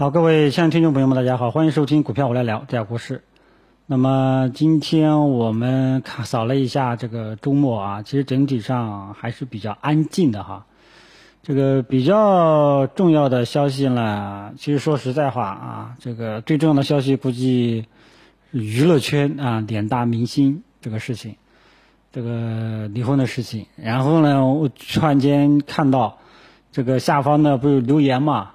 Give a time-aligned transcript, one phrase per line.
[0.00, 3.22] 好，各位亲爱的听众朋友们，大家好，欢迎收听股票我来聊这家股市。
[3.84, 10.64] 那么今天我们看扫了一下这个周末啊，其实整体上还是比较安静的哈。
[11.42, 17.84] 这个比较重要的消息呢，其实说实在话啊，这个最重要的消息估计
[18.52, 21.36] 娱乐圈啊两大明星这个事情，
[22.10, 23.66] 这个离婚的事情。
[23.76, 26.16] 然后呢，我突然间看到
[26.72, 28.52] 这个下方呢不是留言嘛？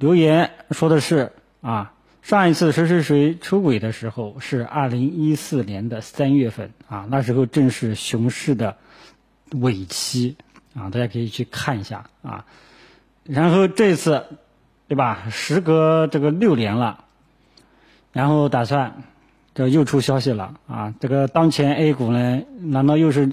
[0.00, 1.30] 留言说的是
[1.60, 1.92] 啊，
[2.22, 8.76] 上一次谁谁谁出轨的时候是二零一四年的三月份啊，那时候正是熊市的
[9.52, 10.36] 尾期。
[10.72, 12.46] 啊，大家可以去看一下啊。
[13.24, 14.24] 然后这次，
[14.88, 15.24] 对吧？
[15.30, 17.04] 时隔这个六年了，
[18.12, 19.02] 然后打算
[19.52, 20.94] 这又出消息了啊。
[20.98, 23.32] 这个当前 A 股呢，难道又是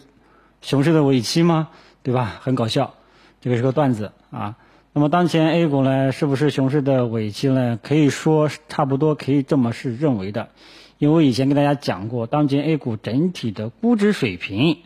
[0.61, 1.70] 熊市的尾期吗？
[2.03, 2.39] 对吧？
[2.41, 2.95] 很搞笑，
[3.39, 4.55] 这个是个段子啊。
[4.97, 7.77] 那么当前 A 股呢，是不是熊市的尾期呢？
[7.83, 10.49] 可以说差不多可以这么是认为的，
[10.97, 14.80] 因为我以前跟大家讲过，当前 A 股整体的估值水平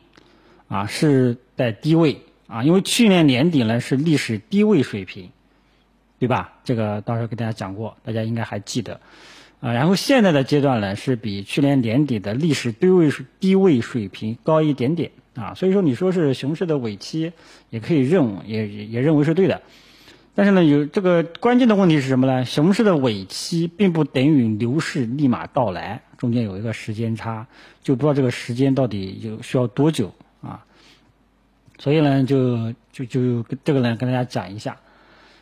[0.68, 2.18] 啊是在低位。
[2.48, 5.30] 啊，因为去年年底呢是历史低位水平，
[6.20, 6.56] 对吧？
[6.66, 9.00] 这个到时候给大家讲过，大家应该还记得。
[9.62, 17.32] 啊，然后现在的阶段呢是比去年年底的历史低位低位水平高一点点啊，所以说你说是熊市的尾期，
[17.70, 19.62] 也可以认也也认为是对的。
[20.34, 22.46] 但是呢，有这个关键的问题是什么呢？
[22.46, 27.46] 熊市的尾期并不等于牛市立马到来，中间有一个时间差，
[27.84, 30.64] 就不知道这个时间到底有需要多久啊。
[31.78, 34.78] 所以呢，就就就这个呢，跟大家讲一下。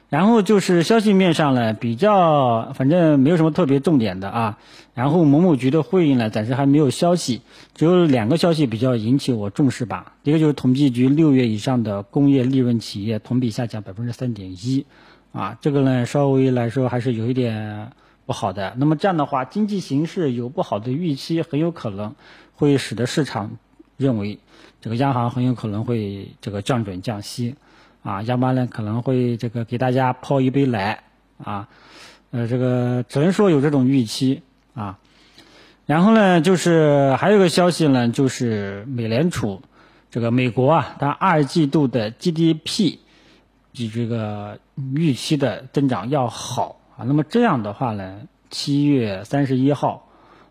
[0.10, 4.58] 然后就是消息面上呢，比较反正没有什么特别重点的啊。
[4.96, 7.42] 然后某某局的会议呢，暂时还没有消息，
[7.76, 10.14] 只有两个消息比较引起我重视吧。
[10.24, 14.86] 一个就是统计局六月以上的工业利润企业同比下降百分之三点一，
[15.32, 17.92] 啊，这个呢稍微来说还是有一点
[18.26, 18.74] 不好的。
[18.78, 22.16] 那么这样的话，经济形势有不好的预期，很有可能
[22.56, 23.52] 会使得市场。
[23.96, 24.40] 认为
[24.80, 27.56] 这个央行很有可能会这个降准降息，
[28.04, 31.04] 啊，央行呢可能会这个给大家泡一杯奶，
[31.44, 31.68] 啊，
[32.32, 34.42] 呃，这个只能说有这种预期
[34.74, 35.00] 啊。
[35.86, 39.62] 然后呢，就是还有个消息呢，就是美联储
[40.12, 43.00] 这个美国啊，它二季度的 GDP
[43.72, 44.60] 比这个
[44.96, 47.06] 预期的增长要好啊。
[47.06, 50.09] 那么这样的话呢，七月三十一号。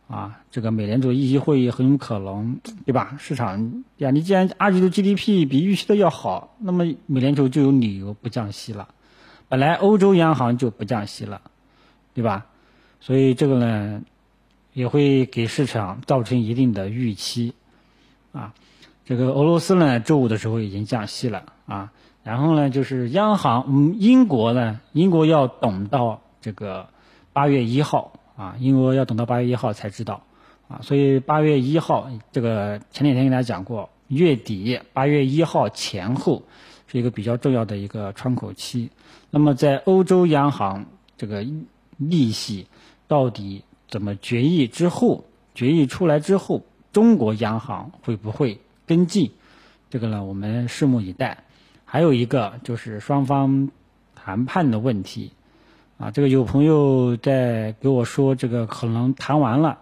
[0.09, 3.17] 啊，这个美联储议息会议很有可能， 对吧？
[3.19, 8.89] 市场呀，你既然二季度 GDP 比预期的要好，那么美联储就有理由不降息了。
[9.51, 11.43] 本来欧洲央行就不降息了，
[12.15, 12.47] 对吧？
[13.01, 14.03] 所以这个呢，
[14.73, 17.53] 也会给市场造成一定的预期。
[18.33, 18.55] 啊，
[19.05, 21.93] 这个俄罗斯呢，周五的时候已经降息了啊。
[22.25, 26.89] 然后呢，就是央行，嗯，英国呢，英国要等到这个
[27.35, 28.15] 八月一号。
[28.38, 30.22] 啊，因为要等到八月一号才知道，
[30.69, 36.44] 啊，所以八月一号这个前两天跟大家讲过，月底八月一号前后
[36.87, 38.91] 是一个比较重要的一个窗口期。
[39.31, 41.44] 那么在欧洲央行这个
[41.97, 42.69] 利息
[43.09, 46.62] 到底怎么决议之后，决议出来之后，
[46.93, 49.32] 中国央行会不会跟进？
[49.91, 51.38] 这个呢，我们拭目以待。
[51.84, 53.69] 还有一个就是双方
[54.15, 55.32] 谈判的问题。
[55.98, 59.78] 啊，这个有朋友在给我说，这个可能谈完了，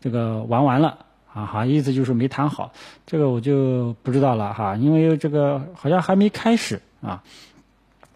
[0.00, 0.98] 这个玩完了
[1.30, 2.72] 啊，哈，意思就是没谈好，
[3.06, 7.22] 这个我就不知道了哈，因为这个好像还没开始啊，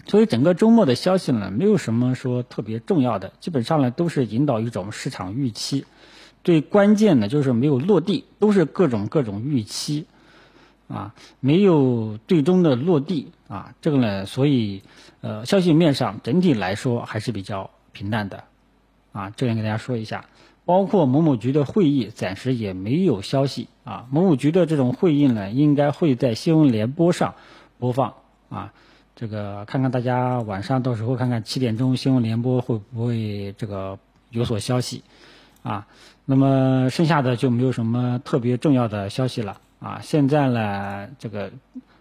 [0.07, 5.85] 所以整个周末的消息呢，没有什么说特别重要的，基本上呢都是引导一种市场预期，
[6.43, 10.07] 最关键的就是没有落地，都是各种各种预期。
[10.91, 14.83] 啊，没有最终的落地啊，这个呢，所以
[15.21, 18.43] 呃，消息面上整体来说还是比较平淡的，
[19.13, 20.25] 啊，这边给大家说一下，
[20.65, 27.37] 包括某某局的会议暂时也没有消息啊，某某局的这种会议呢，应该会在新闻联播上
[27.79, 28.15] 播放
[28.49, 28.73] 啊，
[29.15, 33.97] 这个看看大家晚上到时候看看七点钟新闻联播会不会这个
[34.31, 35.05] 有所消息
[35.63, 35.87] 啊，
[36.25, 39.61] 那么剩下的就没有什么特别重要的消息了。
[39.81, 41.51] 啊，现在呢，这个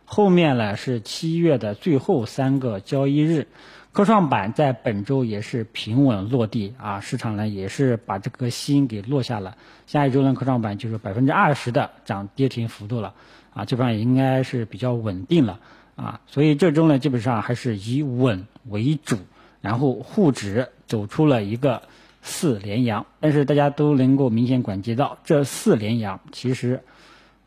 [0.04, 3.48] 后面呢是七月的最后三个交易日，
[3.94, 9.56] 科创板在本周也是平稳落地啊，市场呢也是把这颗心给落下了。
[9.88, 13.14] 下一周呢，科创板就是百分之二十的涨跌停幅度了
[13.54, 15.62] 啊，基本上也应该是比较稳定了
[15.96, 19.16] 啊，所以这周呢基本上还是以稳为主，
[19.62, 21.82] 然后沪指走出了一个
[22.22, 26.84] 四连阳，但是大家都能够明显感觉到这四连阳其实。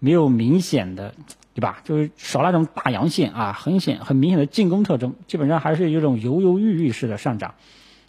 [0.03, 1.15] 没有明显的，
[1.55, 1.81] 对吧？
[1.85, 7.55] 就是少那种大阳线啊，很显很明显的进攻特征，基本上还是有种犹犹豫豫式的上涨，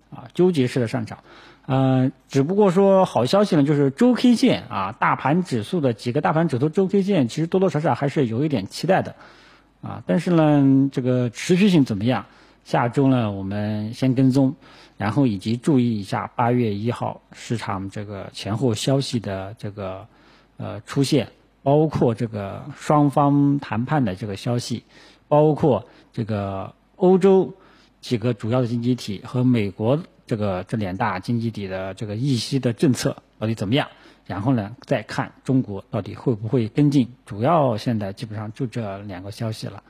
[0.09, 1.19] 啊，纠结式的上涨。
[1.67, 9.15] 呃，只不过说好消息呢，就是周 K 线啊，大盘指数的几个大盘指数周 K 线，其实多多少少还是有一点期待的，
[9.83, 12.25] 啊，但是呢，这个持续性怎么样？
[12.65, 14.55] 下周呢，我们先跟踪，
[14.97, 20.07] 然后以及注意一下八月一号市场这个前后消息的这个
[20.55, 21.27] 呃出现，
[21.63, 24.83] 包括这个双方谈判的这个消息，
[25.27, 27.55] 包括这个欧洲
[28.01, 29.99] 几个主要的经济体和美国。
[30.25, 33.89] 这个这两大经济体的这个议息的政策到底怎么样？
[34.25, 37.09] 然后呢，再看中国到底会不会跟进？
[37.25, 39.83] 主要现在基本上就这两个消息了，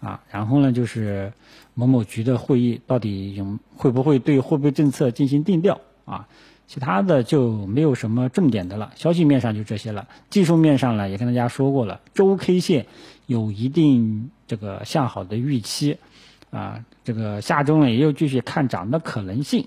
[0.00, 1.32] 啊，然后呢就是
[1.74, 6.28] 某某局的会议到底有会不会对货币政策进行定调啊？
[6.70, 8.92] 其他的就没有什么重点的了。
[8.94, 12.86] 消息面上就这些了，技术面上呢也跟大家说过了，周 K 线
[13.26, 15.98] 有一定这个向好的预期。
[16.52, 19.66] 啊，这个下周呢也有继续看涨的可能性，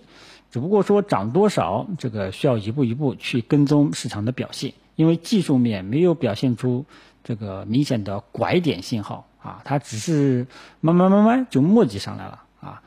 [0.50, 6.86] 只不过说涨多少，这个需要一步一步去跟踪市场的表现，因为技术面没有表现出
[7.22, 10.48] 这个明显的拐点信号啊，它只是
[10.80, 12.82] 慢慢慢慢就磨叽上来了啊，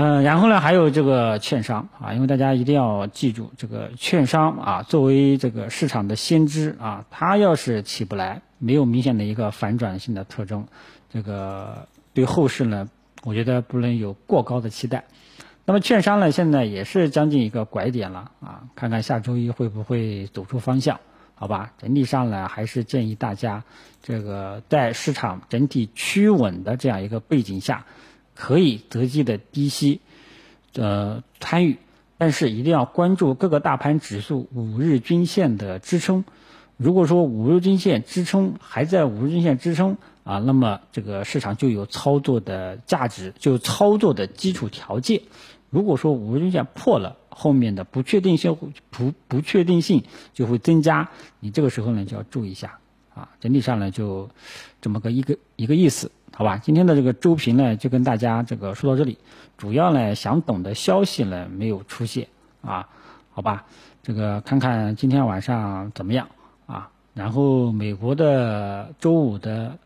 [0.00, 10.68] 嗯，然后呢还有这个券商啊，因为大家一定要记住，这个券商啊作为这个市场的先知啊，它要是起不来，没有明显的一个反转性的特征，
[11.10, 12.88] 这个对后市呢。
[13.24, 15.06] 我觉得不能有过高的期待。
[15.64, 21.00] 那么券商呢，现在也是将近一个拐点了啊，看看下周一会不会走出方向？
[21.34, 23.64] 好吧，整体上呢，还是建议大家
[24.00, 27.86] 这个在市场整体趋稳的这样一个背景下，
[28.38, 30.00] 可以择机的低吸
[30.74, 31.76] 呃参与，
[32.18, 36.24] 但是一定要关注各个大盘指数五日均线的支撑。
[36.76, 39.98] 如果说五日均线支撑还在五日均线支撑。
[40.28, 45.22] 啊，那么这个市场就有操作的价值，就操作的基础条件。
[45.70, 48.54] 如果说五日均线破了，后面的不确定性
[48.90, 50.04] 不不确定性
[50.34, 51.08] 就会增加，
[51.40, 52.78] 你这个时候呢就要注意一下。
[53.14, 54.28] 啊，整体上呢就
[54.82, 56.56] 这么个一个一个意思，好吧？
[56.58, 59.18] 今天的这个周评呢就跟大家这个说到这里，
[59.56, 62.28] 主要呢想懂的消息呢没有出现
[62.62, 62.88] 啊，
[63.32, 63.64] 好吧？
[64.04, 66.28] 这个看看今天晚上怎么样
[66.66, 66.90] 啊？
[67.12, 69.76] 然后美国的周五的。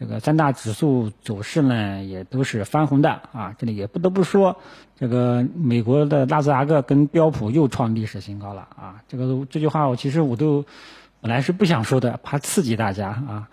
[0.00, 3.54] 这个三大指数走势呢，也都是翻红的啊！
[3.58, 4.56] 这里也不得不说，
[4.98, 9.02] 这个美国的纳斯达克跟标普又创历史新高了啊！
[9.08, 10.64] 这个这句话我其实我都
[11.20, 13.48] 本来是不想说的，怕刺激大家啊，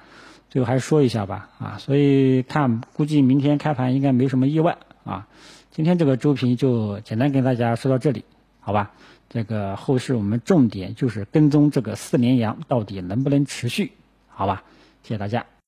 [0.58, 1.78] 就还是说一下吧啊！
[1.78, 5.28] 所以看估计明天开盘应该没什么意外啊！
[5.70, 8.26] 今天这个周评就简单跟大家说到这里，
[8.60, 8.92] 好吧？
[9.30, 13.92] 这个后市我们重点就是跟踪这个四连阳到底能不能持续，
[14.30, 14.64] 好吧？
[15.04, 15.46] 谢谢大家。